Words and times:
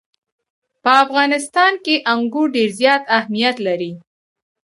په 0.83 0.91
افغانستان 1.03 1.73
کې 1.85 1.95
انګور 2.13 2.47
ډېر 2.55 2.69
زیات 2.79 3.03
اهمیت 3.17 3.55
لري. 3.67 3.91